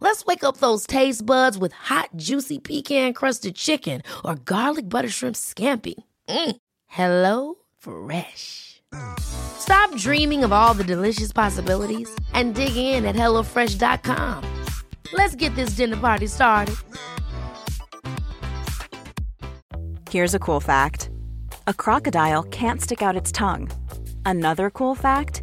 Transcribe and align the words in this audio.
Let's 0.00 0.26
wake 0.26 0.44
up 0.44 0.58
those 0.58 0.86
taste 0.86 1.24
buds 1.24 1.56
with 1.56 1.72
hot, 1.72 2.10
juicy 2.16 2.58
pecan 2.58 3.14
crusted 3.14 3.54
chicken 3.54 4.02
or 4.24 4.34
garlic 4.36 4.88
butter 4.88 5.08
shrimp 5.08 5.36
scampi. 5.36 5.94
Mm. 6.28 6.56
Hello 6.86 7.54
Fresh. 7.78 8.82
Stop 9.18 9.94
dreaming 9.96 10.44
of 10.44 10.52
all 10.52 10.74
the 10.74 10.84
delicious 10.84 11.32
possibilities 11.32 12.14
and 12.32 12.54
dig 12.54 12.76
in 12.76 13.04
at 13.04 13.16
HelloFresh.com. 13.16 14.64
Let's 15.12 15.34
get 15.34 15.54
this 15.54 15.70
dinner 15.70 15.96
party 15.96 16.26
started. 16.26 16.76
Here's 20.10 20.34
a 20.34 20.38
cool 20.38 20.60
fact 20.60 21.10
a 21.66 21.74
crocodile 21.74 22.42
can't 22.44 22.80
stick 22.80 23.02
out 23.02 23.16
its 23.16 23.32
tongue. 23.32 23.70
Another 24.24 24.70
cool 24.70 24.94
fact 24.94 25.42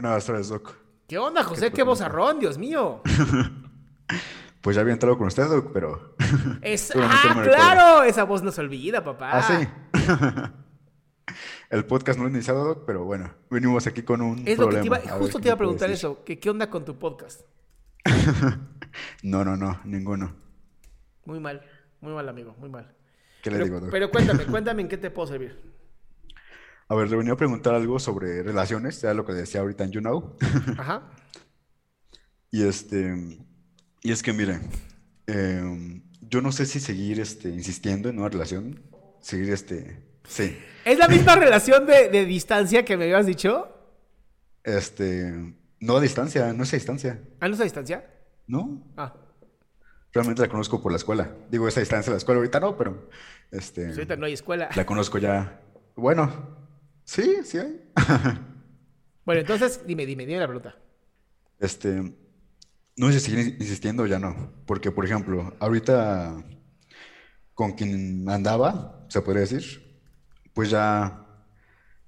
Buenas 0.00 0.24
tardes, 0.24 0.48
Doc. 0.48 0.74
¿Qué 1.06 1.18
onda, 1.18 1.44
José? 1.44 1.70
¿Qué 1.72 1.82
vozarrón, 1.82 2.40
Dios 2.40 2.58
mío? 2.58 3.02
Pues 4.62 4.76
ya 4.76 4.82
había 4.82 4.92
entrado 4.92 5.16
con 5.16 5.26
usted, 5.26 5.48
Doc, 5.48 5.70
pero. 5.72 6.16
Es... 6.60 6.92
¡Ah, 6.94 7.32
no 7.34 7.42
claro! 7.44 8.02
Esa 8.02 8.24
voz 8.24 8.42
no 8.42 8.52
se 8.52 8.60
olvida, 8.60 9.02
papá. 9.02 9.30
Ah, 9.32 9.42
sí. 9.42 9.66
El 11.70 11.86
podcast 11.86 12.18
no 12.18 12.24
lo 12.24 12.28
he 12.28 12.32
iniciado, 12.34 12.64
Doc, 12.66 12.84
pero 12.86 13.06
bueno, 13.06 13.32
venimos 13.48 13.86
aquí 13.86 14.02
con 14.02 14.20
un 14.20 14.46
Es 14.46 14.58
lo 14.58 14.68
que 14.68 14.80
te 14.80 14.86
iba, 14.86 14.98
justo 14.98 15.38
qué 15.38 15.44
te 15.44 15.48
iba 15.48 15.54
a 15.54 15.56
preguntar 15.56 15.90
eso. 15.90 16.22
Que, 16.24 16.38
¿Qué 16.38 16.50
onda 16.50 16.68
con 16.68 16.84
tu 16.84 16.98
podcast? 16.98 17.40
No, 19.22 19.46
no, 19.46 19.56
no, 19.56 19.80
ninguno. 19.84 20.36
Muy 21.24 21.40
mal, 21.40 21.62
muy 22.02 22.12
mal, 22.12 22.28
amigo, 22.28 22.54
muy 22.58 22.68
mal. 22.68 22.94
¿Qué 23.42 23.50
le 23.50 23.56
Pero, 23.56 23.64
digo, 23.64 23.80
Doc? 23.80 23.90
pero 23.90 24.10
cuéntame, 24.10 24.44
cuéntame 24.44 24.82
en 24.82 24.88
qué 24.88 24.98
te 24.98 25.10
puedo 25.10 25.28
servir. 25.28 25.79
A 26.90 26.94
ver, 26.96 27.08
le 27.08 27.16
venía 27.16 27.34
a 27.34 27.36
preguntar 27.36 27.72
algo 27.74 28.00
sobre 28.00 28.42
relaciones, 28.42 29.00
ya 29.00 29.14
lo 29.14 29.24
que 29.24 29.32
decía 29.32 29.60
ahorita 29.60 29.84
en 29.84 29.92
You 29.92 30.00
Know. 30.00 30.36
Ajá. 30.76 31.02
Y 32.52 32.64
este, 32.64 33.38
y 34.02 34.10
es 34.10 34.24
que 34.24 34.32
mire, 34.32 34.58
em, 35.28 36.02
yo 36.20 36.40
no 36.42 36.50
sé 36.50 36.66
si 36.66 36.80
seguir 36.80 37.20
este, 37.20 37.48
insistiendo 37.48 38.08
en 38.08 38.18
una 38.18 38.28
relación, 38.28 38.82
seguir 39.20 39.52
este, 39.52 40.02
sí, 40.24 40.58
¿Es 40.84 40.98
la 40.98 41.06
misma 41.06 41.36
relación 41.36 41.86
de, 41.86 42.08
de 42.08 42.24
distancia 42.24 42.84
que 42.84 42.96
me 42.96 43.04
habías 43.04 43.24
dicho? 43.26 43.68
este, 44.64 45.54
no 45.78 45.96
a 45.96 46.00
distancia, 46.00 46.52
no 46.52 46.64
es 46.64 46.72
a 46.72 46.76
distancia, 46.76 47.20
¿Ah, 47.38 47.46
no 47.46 47.54
es 47.54 47.60
a 47.60 47.64
distancia? 47.64 48.04
¿no? 48.48 48.82
Ah, 48.96 49.14
Realmente 50.12 50.42
la 50.42 50.48
conozco 50.48 50.82
por 50.82 50.90
la 50.90 50.96
escuela. 50.96 51.30
Digo, 51.52 51.68
esa 51.68 51.78
distancia 51.78 52.10
de 52.10 52.14
la 52.14 52.18
escuela 52.18 52.38
ahorita 52.38 52.58
no, 52.58 52.76
pero 52.76 53.08
este, 53.52 53.84
pues 53.84 53.96
ahorita 53.96 54.16
no 54.16 54.26
hay 54.26 54.32
escuela. 54.32 54.68
la 54.74 54.84
conozco 54.84 55.18
ya. 55.18 55.60
Bueno, 55.94 56.59
sí, 57.10 57.36
sí 57.44 57.58
hay. 57.58 57.80
Bueno, 59.22 59.42
entonces, 59.42 59.82
dime, 59.86 60.06
dime, 60.06 60.26
dime 60.26 60.40
la 60.40 60.46
pregunta. 60.46 60.74
Este, 61.60 62.02
no 62.96 63.12
sé 63.12 63.20
si 63.20 63.30
seguir 63.30 63.56
insistiendo 63.60 64.02
o 64.02 64.06
ya 64.06 64.18
no. 64.18 64.50
Porque, 64.66 64.90
por 64.90 65.04
ejemplo, 65.04 65.54
ahorita 65.60 66.42
con 67.54 67.72
quien 67.72 68.28
andaba, 68.28 69.06
se 69.08 69.20
podría 69.20 69.42
decir, 69.42 70.02
pues 70.52 70.70
ya, 70.70 71.26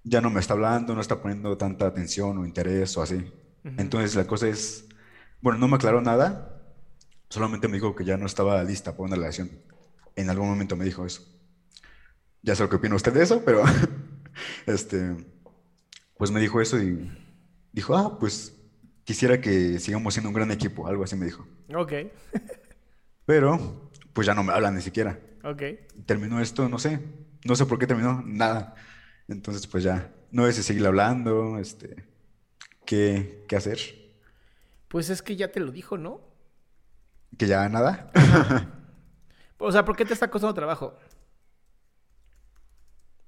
ya 0.02 0.20
no 0.20 0.30
me 0.30 0.40
está 0.40 0.54
hablando, 0.54 0.94
no 0.94 1.00
está 1.00 1.20
poniendo 1.22 1.56
tanta 1.56 1.86
atención 1.86 2.38
o 2.38 2.46
interés 2.46 2.96
o 2.96 3.02
así. 3.02 3.30
Entonces 3.76 4.16
la 4.16 4.26
cosa 4.26 4.48
es, 4.48 4.86
bueno, 5.40 5.58
no 5.58 5.68
me 5.68 5.76
aclaró 5.76 6.00
nada, 6.00 6.60
solamente 7.28 7.68
me 7.68 7.74
dijo 7.74 7.94
que 7.94 8.04
ya 8.04 8.16
no 8.16 8.26
estaba 8.26 8.64
lista 8.64 8.92
para 8.92 9.04
una 9.04 9.16
relación. 9.16 9.50
En 10.16 10.28
algún 10.28 10.48
momento 10.48 10.74
me 10.74 10.86
dijo 10.86 11.06
eso. 11.06 11.22
Ya 12.42 12.56
sé 12.56 12.62
lo 12.62 12.68
que 12.68 12.76
opina 12.76 12.96
usted 12.96 13.12
de 13.12 13.22
eso, 13.22 13.42
pero 13.44 13.62
este, 14.66 15.16
pues 16.16 16.30
me 16.30 16.40
dijo 16.40 16.60
eso 16.60 16.80
y 16.82 17.10
dijo, 17.72 17.96
ah, 17.96 18.18
pues 18.18 18.56
quisiera 19.04 19.40
que 19.40 19.78
sigamos 19.78 20.14
siendo 20.14 20.28
un 20.30 20.34
gran 20.34 20.50
equipo, 20.50 20.86
algo 20.86 21.04
así 21.04 21.16
me 21.16 21.26
dijo. 21.26 21.46
Ok, 21.74 21.92
Pero, 23.24 23.90
pues 24.12 24.26
ya 24.26 24.34
no 24.34 24.42
me 24.42 24.52
hablan 24.52 24.74
ni 24.74 24.82
siquiera. 24.82 25.18
ok. 25.44 25.62
Terminó 26.06 26.40
esto, 26.40 26.68
no 26.68 26.78
sé, 26.78 27.00
no 27.44 27.56
sé 27.56 27.66
por 27.66 27.78
qué 27.78 27.86
terminó, 27.86 28.22
nada. 28.26 28.74
Entonces, 29.28 29.66
pues 29.66 29.84
ya, 29.84 30.12
no 30.30 30.46
sé 30.46 30.52
si 30.54 30.62
seguirle 30.62 30.88
hablando, 30.88 31.58
este, 31.58 32.04
qué, 32.84 33.44
qué 33.48 33.56
hacer, 33.56 33.78
Pues 34.88 35.10
es 35.10 35.22
que 35.22 35.36
ya 35.36 35.50
te 35.50 35.60
lo 35.60 35.72
dijo, 35.72 35.98
¿no? 35.98 36.20
que 37.38 37.46
ya 37.46 37.68
nada. 37.68 38.10
O 39.58 39.70
sea, 39.70 39.84
¿por 39.84 39.94
qué 39.96 40.04
te 40.04 40.12
está 40.12 40.28
costando 40.28 40.54
trabajo? 40.54 40.96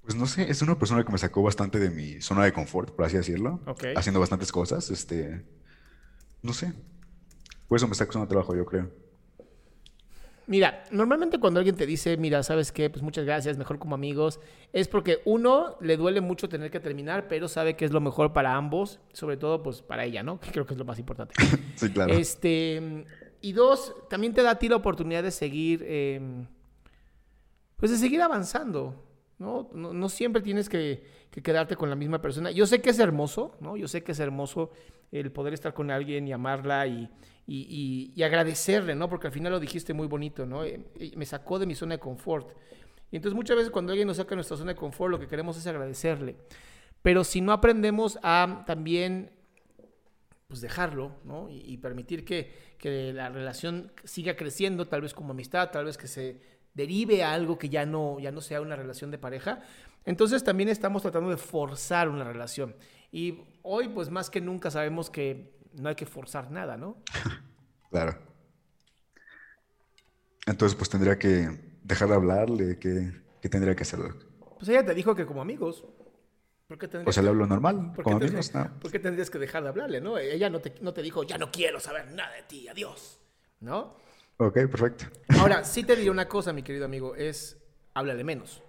Pues 0.05 0.15
no 0.15 0.27
sé, 0.27 0.49
es 0.49 0.61
una 0.61 0.77
persona 0.77 1.03
que 1.03 1.11
me 1.11 1.17
sacó 1.17 1.41
bastante 1.41 1.79
de 1.79 1.89
mi 1.89 2.21
zona 2.21 2.43
de 2.43 2.53
confort, 2.53 2.91
por 2.91 3.05
así 3.05 3.17
decirlo, 3.17 3.59
haciendo 3.95 4.19
bastantes 4.19 4.51
cosas, 4.51 4.91
este, 4.91 5.43
no 6.43 6.53
sé. 6.53 6.73
Por 7.67 7.77
eso 7.77 7.87
me 7.87 7.93
está 7.93 8.05
costando 8.05 8.27
trabajo, 8.27 8.55
yo 8.55 8.65
creo. 8.65 8.91
Mira, 10.47 10.83
normalmente 10.91 11.39
cuando 11.39 11.59
alguien 11.59 11.75
te 11.75 11.87
dice, 11.87 12.17
mira, 12.17 12.43
¿sabes 12.43 12.71
qué? 12.71 12.91
Pues 12.91 13.01
muchas 13.01 13.25
gracias, 13.25 13.57
mejor 13.57 13.79
como 13.79 13.95
amigos, 13.95 14.39
es 14.73 14.87
porque 14.87 15.21
uno 15.25 15.75
le 15.81 15.97
duele 15.97 16.21
mucho 16.21 16.47
tener 16.49 16.69
que 16.69 16.79
terminar, 16.79 17.27
pero 17.27 17.47
sabe 17.47 17.75
que 17.75 17.83
es 17.83 17.91
lo 17.91 17.99
mejor 17.99 18.31
para 18.31 18.53
ambos, 18.53 18.99
sobre 19.11 19.37
todo 19.37 19.63
pues 19.63 19.81
para 19.81 20.05
ella, 20.05 20.21
¿no? 20.21 20.39
Que 20.39 20.51
creo 20.51 20.67
que 20.67 20.73
es 20.73 20.77
lo 20.77 20.85
más 20.85 20.99
importante. 20.99 21.33
Sí, 21.75 21.89
claro. 21.89 22.13
Este, 22.13 23.05
y 23.41 23.53
dos, 23.53 23.95
también 24.07 24.33
te 24.33 24.43
da 24.43 24.51
a 24.51 24.59
ti 24.59 24.69
la 24.69 24.75
oportunidad 24.75 25.23
de 25.23 25.31
seguir, 25.31 25.83
eh, 25.83 26.45
pues 27.75 27.91
de 27.91 27.97
seguir 27.97 28.21
avanzando, 28.21 29.04
¿no? 29.37 29.69
No, 29.73 30.09
siempre 30.09 30.41
tienes 30.41 30.69
que, 30.69 31.03
que 31.31 31.41
quedarte 31.41 31.75
con 31.75 31.89
la 31.89 31.95
misma 31.95 32.21
persona. 32.21 32.51
Yo 32.51 32.65
sé 32.65 32.81
que 32.81 32.89
es 32.91 32.99
hermoso, 32.99 33.55
¿no? 33.59 33.75
Yo 33.77 33.87
sé 33.87 34.03
que 34.03 34.13
es 34.13 34.19
hermoso 34.19 34.71
el 35.11 35.31
poder 35.31 35.53
estar 35.53 35.73
con 35.73 35.91
alguien 35.91 36.27
y 36.27 36.33
amarla 36.33 36.87
y, 36.87 37.09
y- 37.47 37.67
y- 37.69 38.13
y 38.15 38.23
agradecerle, 38.23 38.95
¿no? 38.95 39.09
Porque 39.09 39.27
al 39.27 39.33
final 39.33 39.51
lo 39.51 39.59
dijiste 39.59 39.93
muy 39.93 40.07
bonito, 40.07 40.45
¿no? 40.45 40.63
Eh, 40.63 40.79
eh, 40.99 41.11
me 41.15 41.25
sacó 41.25 41.59
de 41.59 41.65
mi 41.65 41.75
zona 41.75 41.95
de 41.95 41.99
confort. 41.99 42.49
Y 43.11 43.17
entonces 43.17 43.35
muchas 43.35 43.55
veces 43.57 43.71
cuando 43.71 43.91
alguien 43.91 44.07
nos 44.07 44.17
saca 44.17 44.31
de 44.31 44.35
nuestra 44.37 44.57
zona 44.57 44.73
de 44.73 44.79
confort, 44.79 45.11
lo 45.11 45.19
que 45.19 45.27
queremos 45.27 45.57
es 45.57 45.67
agradecerle. 45.67 46.35
Pero 47.01 47.23
si 47.23 47.39
no 47.41 47.51
aprendemos 47.51 48.17
a 48.23 48.63
también 48.65 49.31
pues 50.47 50.61
dejarlo, 50.61 51.11
¿no? 51.23 51.49
Y, 51.49 51.61
y 51.65 51.77
permitir 51.77 52.23
que, 52.23 52.51
que 52.77 53.11
la 53.13 53.29
relación 53.29 53.91
siga 54.03 54.35
creciendo, 54.35 54.87
tal 54.87 55.01
vez 55.01 55.13
como 55.13 55.31
amistad, 55.31 55.71
tal 55.71 55.85
vez 55.85 55.97
que 55.97 56.07
se 56.07 56.39
derive 56.75 57.23
a 57.23 57.33
algo 57.33 57.57
que 57.57 57.69
ya 57.69 57.85
no, 57.87 58.19
ya 58.19 58.31
no 58.31 58.41
sea 58.41 58.61
una 58.61 58.75
relación 58.75 59.09
de 59.09 59.17
pareja. 59.17 59.61
Entonces 60.05 60.43
también 60.43 60.69
estamos 60.69 61.01
tratando 61.01 61.29
de 61.31 61.37
forzar 61.37 62.09
una 62.09 62.23
relación. 62.23 62.75
Y 63.11 63.39
hoy, 63.63 63.87
pues 63.89 64.09
más 64.11 64.29
que 64.29 64.39
nunca 64.41 64.69
sabemos 64.69 65.09
que 65.09 65.57
no 65.73 65.89
hay 65.89 65.95
que 65.95 66.05
forzar 66.05 66.51
nada, 66.51 66.77
¿no? 66.77 66.97
Claro. 67.89 68.17
Entonces, 70.47 70.75
pues 70.75 70.89
tendría 70.89 71.17
que 71.17 71.49
dejar 71.83 72.09
de 72.09 72.15
hablarle, 72.15 72.77
¿qué, 72.79 73.11
qué 73.41 73.49
tendría 73.49 73.75
que 73.75 73.83
hacer? 73.83 73.99
Doc? 73.99 74.25
Pues 74.57 74.69
ella 74.69 74.85
te 74.85 74.93
dijo 74.93 75.15
que 75.15 75.25
como 75.25 75.41
amigos. 75.41 75.85
¿Por 76.67 76.77
qué 76.77 76.87
tendrías 76.87 77.09
O 77.09 77.13
sea, 77.13 77.23
le 77.23 77.27
que- 77.27 77.29
hablo 77.31 77.47
normal, 77.47 77.87
¿Por 77.93 77.97
qué, 77.97 78.03
como 78.03 78.17
amigos, 78.17 78.53
¿no? 78.53 78.79
por 78.79 78.91
qué 78.91 78.99
tendrías 78.99 79.29
que 79.29 79.37
dejar 79.37 79.63
de 79.63 79.69
hablarle, 79.69 80.01
no? 80.01 80.17
Ella 80.17 80.49
no 80.49 80.59
te, 80.59 80.73
no 80.81 80.93
te 80.93 81.01
dijo, 81.03 81.23
ya 81.23 81.37
no 81.37 81.51
quiero 81.51 81.79
saber 81.79 82.11
nada 82.11 82.33
de 82.35 82.43
ti, 82.43 82.67
adiós, 82.67 83.19
¿no? 83.59 83.95
Ok, 84.37 84.53
perfecto. 84.69 85.05
Ahora, 85.39 85.63
sí 85.63 85.83
te 85.83 85.95
diré 85.95 86.09
una 86.11 86.27
cosa, 86.27 86.51
mi 86.53 86.63
querido 86.63 86.85
amigo, 86.85 87.15
es 87.15 87.57
háblale 87.93 88.23
menos. 88.23 88.61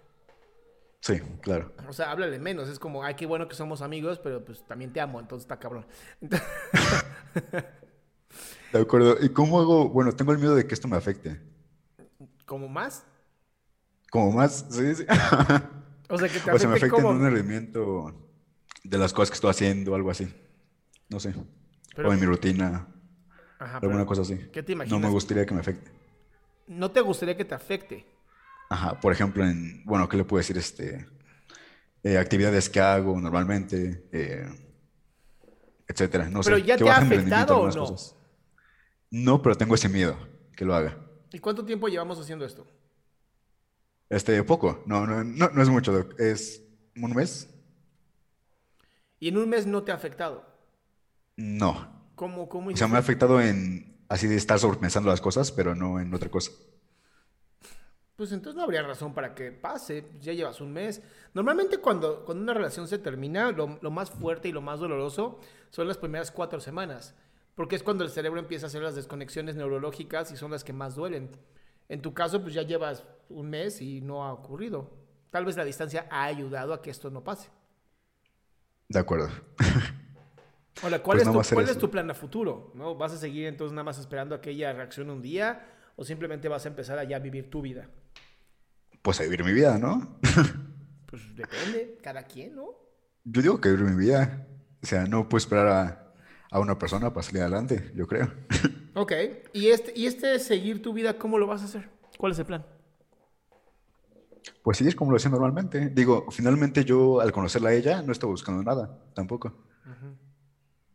Sí, 1.01 1.21
claro. 1.41 1.73
O 1.89 1.93
sea, 1.93 2.11
háblale 2.11 2.39
menos. 2.39 2.69
Es 2.69 2.79
como, 2.79 3.05
ay, 3.05 3.15
qué 3.15 3.27
bueno 3.27 3.47
que 3.49 3.55
somos 3.55 3.81
amigos, 3.83 4.19
pero 4.19 4.45
pues 4.45 4.65
también 4.67 4.93
te 4.93 5.01
amo, 5.01 5.21
entonces 5.21 5.45
está 5.45 5.59
cabrón. 5.59 5.87
De 8.73 8.81
acuerdo. 8.81 9.17
¿Y 9.21 9.29
cómo 9.31 9.61
hago? 9.61 9.89
Bueno, 9.89 10.13
tengo 10.13 10.33
el 10.33 10.39
miedo 10.39 10.55
de 10.57 10.67
que 10.67 10.75
esto 10.75 10.89
me 10.89 10.97
afecte. 10.97 11.41
¿Como 12.45 12.69
más? 12.69 13.05
Como 14.11 14.33
más, 14.33 14.67
sí, 14.71 14.95
sí. 14.95 15.07
O 16.09 16.17
sea, 16.19 16.29
que 16.29 16.39
te 16.39 16.53
O 16.53 16.57
sea, 16.59 16.69
me 16.69 16.77
afecte 16.77 16.95
afecta 16.97 17.11
en 17.11 17.17
un 17.17 17.21
rendimiento 17.23 18.29
de 18.85 18.97
las 18.99 19.13
cosas 19.13 19.31
que 19.31 19.35
estoy 19.35 19.51
haciendo, 19.51 19.97
algo 19.97 20.09
así. 20.11 20.33
No 21.09 21.19
sé. 21.19 21.35
Pero- 21.97 22.09
O 22.09 22.13
en 22.13 22.21
mi 22.21 22.27
rutina, 22.27 22.87
Ajá, 23.59 23.81
alguna 23.81 24.07
cosa 24.07 24.23
así. 24.23 24.39
¿Qué 24.53 24.63
te 24.63 24.73
No 24.85 24.99
me 25.01 25.09
imaginas? 25.09 25.11
gustaría 25.11 25.47
que 25.47 25.55
me 25.55 25.61
afecte. 25.61 25.91
No 26.69 26.91
te 26.93 27.01
gustaría 27.01 27.37
que 27.37 27.45
te 27.45 27.55
afecte. 27.57 28.07
Ajá, 28.69 29.01
por 29.01 29.13
ejemplo, 29.13 29.45
en, 29.45 29.85
bueno, 29.85 30.09
¿qué 30.09 30.17
le 30.17 30.25
puedo 30.25 30.39
decir? 30.41 30.57
Este, 30.59 31.07
eh, 32.03 32.19
actividades 32.19 32.71
que 32.71 32.81
hago 32.81 33.21
normalmente, 33.21 34.09
eh, 34.13 34.49
etcétera. 35.89 36.29
No 36.31 36.43
Pero 36.43 36.57
sé, 36.57 36.63
ya 36.69 36.83
te 36.83 36.91
ha 36.91 36.97
afectado 36.99 37.59
o 37.61 37.71
no? 37.71 37.87
cosas. 37.87 38.17
No, 39.11 39.43
pero 39.43 39.57
tengo 39.57 39.75
ese 39.75 39.89
miedo 39.89 40.17
que 40.57 40.65
lo 40.65 40.75
haga. 40.75 40.97
¿Y 41.33 41.39
cuánto 41.39 41.65
tiempo 41.65 41.87
llevamos 41.89 42.19
haciendo 42.19 42.45
esto? 42.45 42.67
Este, 44.09 44.43
poco, 44.45 44.83
no, 44.87 45.07
no, 45.07 45.25
no, 45.25 45.49
no 45.51 45.63
es 45.63 45.69
mucho, 45.69 45.93
Doc. 45.93 46.19
Es 46.21 46.63
un 46.97 47.13
mes. 47.15 47.49
Y 49.21 49.29
en 49.29 49.37
un 49.37 49.51
mes 49.51 49.67
no 49.67 49.83
te 49.85 49.93
ha 49.93 49.95
afectado. 49.95 50.47
No. 51.39 51.75
¿Cómo, 52.17 52.49
cómo 52.49 52.71
O 52.71 52.77
sea, 52.77 52.89
me 52.89 52.97
ha 52.97 53.01
afectado 53.01 53.41
en 53.41 53.97
así 54.09 54.27
de 54.27 54.37
estar 54.37 54.59
sobrepensando 54.59 55.09
las 55.09 55.21
cosas, 55.21 55.53
pero 55.53 55.75
no 55.75 56.01
en 56.01 56.13
otra 56.13 56.31
cosa. 56.31 56.51
Pues 58.17 58.33
entonces 58.33 58.57
no 58.57 58.63
habría 58.63 58.83
razón 58.83 59.13
para 59.13 59.35
que 59.35 59.53
pase. 59.53 60.03
pues 60.03 60.25
Ya 60.25 60.33
llevas 60.33 60.61
un 60.61 60.73
mes. 60.73 61.03
Normalmente 61.35 61.79
cuando, 61.79 62.25
cuando 62.25 62.43
una 62.43 62.55
relación 62.55 62.89
se 62.89 62.99
termina, 62.99 63.53
lo, 63.53 63.79
lo 63.83 63.91
más 63.91 64.11
fuerte 64.11 64.49
y 64.49 64.53
lo 64.53 64.63
más 64.63 64.81
doloroso 64.81 65.39
son 65.71 65.87
las 65.87 65.99
primeras 65.99 66.31
cuatro 66.31 66.59
semanas. 66.59 67.15
Porque 67.55 67.77
es 67.77 67.83
cuando 67.83 68.05
el 68.05 68.11
cerebro 68.11 68.41
empieza 68.41 68.67
a 68.67 68.69
hacer 68.69 68.83
las 68.83 68.95
desconexiones 68.95 69.55
neurológicas 69.55 70.33
y 70.33 70.37
son 70.37 70.51
las 70.51 70.65
que 70.65 70.73
más 70.73 70.95
duelen. 70.95 71.31
En 71.89 72.01
tu 72.01 72.15
caso, 72.15 72.43
pues 72.43 72.55
ya 72.55 72.63
llevas 72.63 73.05
un 73.29 73.51
mes 73.51 73.81
y 73.83 74.01
no 74.01 74.25
ha 74.25 74.33
ocurrido. 74.33 74.91
Tal 75.31 75.45
vez 75.45 75.57
la 75.57 75.65
distancia 75.65 76.07
ha 76.11 76.25
ayudado 76.25 76.73
a 76.73 76.81
que 76.81 76.91
esto 76.91 77.11
no 77.11 77.23
pase. 77.23 77.51
De 78.89 78.99
acuerdo. 78.99 79.29
Hola, 80.87 81.03
¿cuál, 81.03 81.19
Pues 81.19 81.27
es, 81.27 81.49
tu, 81.49 81.55
cuál 81.55 81.69
es 81.69 81.79
tu 81.79 81.91
plan 81.91 82.09
a 82.11 82.15
futuro? 82.15 82.71
¿No? 82.75 82.95
¿Vas 82.95 83.13
a 83.13 83.17
seguir 83.17 83.47
entonces 83.47 83.73
nada 83.73 83.83
más 83.83 83.99
esperando 83.99 84.37
a 84.37 84.41
que 84.41 84.51
ella 84.51 84.73
reaccione 84.73 85.11
un 85.13 85.21
día? 85.21 85.67
¿O 85.97 86.05
simplemente 86.05 86.49
vas 86.49 86.65
a 86.65 86.69
empezar 86.69 86.97
a 86.97 87.03
ya 87.03 87.19
vivir 87.19 87.51
tu 87.51 87.61
vida? 87.61 87.89
Pues 89.03 89.19
a 89.19 89.25
vivir 89.25 89.43
mi 89.45 89.53
vida, 89.53 89.79
¿no? 89.79 90.19
Pues 91.07 91.35
depende, 91.37 91.99
cada 92.03 92.25
quien, 92.25 92.57
¿no? 92.57 92.67
Yo 93.25 93.41
digo 93.41 93.61
que 93.61 93.71
vivir 93.71 93.87
mi 93.87 93.97
vida. 93.97 94.47
O 94.83 94.87
sea, 94.87 95.07
no 95.07 95.29
puedo 95.29 95.39
esperar 95.39 95.67
a, 95.69 96.13
a 96.51 96.61
una 96.61 96.79
persona 96.79 97.13
para 97.13 97.23
salir 97.23 97.43
adelante, 97.43 97.93
yo 97.95 98.07
creo. 98.07 98.33
Ok, 98.99 99.13
¿Y 99.53 99.67
este, 99.67 99.93
y 99.95 100.07
este 100.07 100.39
seguir 100.39 100.81
tu 100.81 100.95
vida, 100.95 101.19
¿cómo 101.19 101.37
lo 101.37 101.47
vas 101.47 101.61
a 101.61 101.67
hacer? 101.67 101.91
¿Cuál 102.17 102.33
es 102.33 102.39
el 102.39 102.47
plan? 102.47 102.65
Pues 104.63 104.79
sí, 104.79 104.89
es 104.89 104.97
como 104.97 105.11
lo 105.11 105.19
hacía 105.19 105.31
normalmente. 105.31 105.91
Digo, 105.91 106.27
finalmente 106.31 106.83
yo 106.83 107.21
al 107.21 107.31
conocerla 107.31 107.69
a 107.69 107.75
ella 107.75 108.01
no 108.01 108.11
estaba 108.11 108.31
buscando 108.31 108.63
nada, 108.63 108.99
tampoco. 109.13 109.53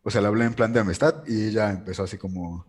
O 0.03 0.09
sea, 0.09 0.21
le 0.21 0.27
hablé 0.27 0.45
en 0.45 0.53
plan 0.53 0.73
de 0.73 0.79
amistad 0.79 1.23
y 1.27 1.47
ella 1.49 1.69
empezó 1.71 2.03
así 2.03 2.17
como... 2.17 2.65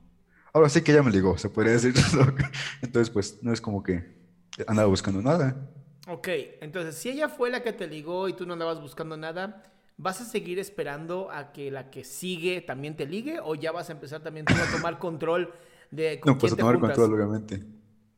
Ahora 0.53 0.69
sí 0.69 0.83
que 0.83 0.93
ella 0.93 1.03
me 1.03 1.11
ligó, 1.11 1.39
se 1.39 1.49
podría 1.49 1.73
decir. 1.73 1.95
Entonces, 2.83 3.11
pues 3.11 3.39
no 3.43 3.53
es 3.53 3.61
como 3.61 3.83
que 3.83 4.05
andaba 4.67 4.89
buscando 4.89 5.23
nada. 5.23 5.57
Ok, 6.09 6.29
entonces 6.61 6.97
si 6.97 7.11
ella 7.11 7.29
fue 7.29 7.49
la 7.51 7.63
que 7.63 7.73
te 7.73 7.87
ligó 7.87 8.29
y 8.29 8.33
tú 8.33 8.45
no 8.45 8.55
andabas 8.55 8.81
buscando 8.81 9.17
nada, 9.17 9.63
¿vas 9.97 10.21
a 10.21 10.25
seguir 10.25 10.59
esperando 10.59 11.31
a 11.31 11.53
que 11.53 11.71
la 11.71 11.91
que 11.91 12.03
sigue 12.05 12.61
también 12.61 12.97
te 12.97 13.07
ligue? 13.07 13.39
¿O 13.41 13.55
ya 13.55 13.71
vas 13.71 13.89
a 13.89 13.93
empezar 13.93 14.21
también 14.21 14.49
tú 14.49 14.61
a 14.61 14.67
tomar 14.67 14.99
control 14.99 15.55
de 15.93 16.19
con 16.19 16.35
No, 16.35 16.39
pues 16.39 16.55
quién 16.55 16.55
a 16.55 16.57
tomar 16.57 16.77
juntas? 16.77 16.99
control, 16.99 17.15
obviamente. 17.15 17.65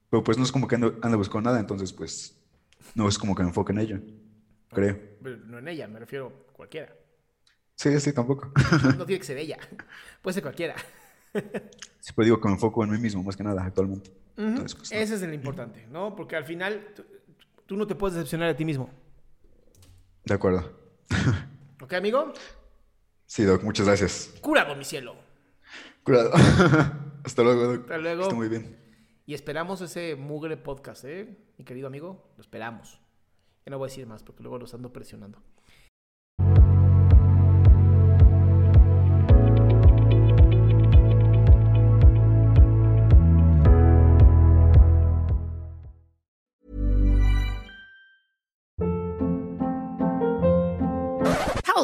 Pero 0.09 0.25
pues 0.25 0.39
no 0.39 0.45
es 0.45 0.53
como 0.53 0.67
que 0.67 0.77
ando, 0.77 0.99
anda 1.03 1.17
buscando 1.17 1.51
nada, 1.51 1.61
entonces 1.61 1.93
pues 1.93 2.41
no 2.95 3.07
es 3.09 3.19
como 3.19 3.35
que 3.35 3.43
me 3.43 3.49
enfoque 3.51 3.73
en 3.73 3.79
ella, 3.81 4.01
creo. 4.73 4.99
Pero 5.23 5.37
no 5.47 5.59
en 5.59 5.69
ella, 5.69 5.87
me 5.89 5.99
refiero 5.99 6.47
a 6.49 6.53
cualquiera. 6.53 6.95
Sí, 7.77 7.99
sí, 8.01 8.13
tampoco. 8.13 8.53
No 8.97 9.05
tiene 9.05 9.19
que 9.21 9.27
ser 9.27 9.39
ella, 9.39 9.59
puede 10.23 10.35
ser 10.35 10.43
cualquiera. 10.43 10.75
Sí, 12.01 12.13
pero 12.15 12.25
digo 12.25 12.41
que 12.41 12.49
me 12.49 12.55
enfoco 12.55 12.85
en 12.85 12.91
mí 12.91 12.99
mismo 12.99 13.23
más 13.23 13.37
que 13.37 13.43
nada 13.43 13.65
actualmente. 13.65 14.13
Entonces, 14.37 14.75
pues. 14.75 14.93
Ese 14.93 15.15
es 15.15 15.23
el 15.23 15.35
importante, 15.35 15.87
¿no? 15.91 16.15
Porque 16.15 16.37
al 16.37 16.45
final 16.45 16.93
tú, 16.95 17.05
tú 17.67 17.77
no 17.77 17.87
te 17.87 17.95
puedes 17.95 18.15
decepcionar 18.15 18.49
a 18.51 18.57
ti 18.57 18.65
mismo. 18.65 18.91
De 20.25 20.35
acuerdo. 20.35 20.73
¿Ok, 21.83 21.93
amigo? 21.93 22.33
Sí, 23.27 23.45
Doc, 23.45 23.63
muchas 23.63 23.87
gracias. 23.87 24.35
Curado, 24.41 24.75
mi 24.77 24.85
cielo. 24.85 25.17
Curado. 26.03 26.33
Hasta 27.25 27.43
luego, 27.43 27.65
Doc. 27.65 27.81
Hasta 27.83 27.99
luego. 27.99 28.23
Está 28.23 28.35
muy 28.35 28.49
bien. 28.49 28.79
Y 29.27 29.35
esperamos 29.35 29.81
ese 29.81 30.17
mugre 30.17 30.57
podcast, 30.57 31.05
¿eh? 31.05 31.37
Mi 31.57 31.65
querido 31.65 31.87
amigo, 31.87 32.33
lo 32.37 32.43
esperamos. 32.43 33.01
Ya 33.65 33.71
no 33.71 33.79
voy 33.79 33.87
a 33.87 33.91
decir 33.91 34.07
más 34.07 34.23
porque 34.23 34.43
luego 34.43 34.59
los 34.59 34.75
ando 34.75 34.93
presionando. 34.93 35.43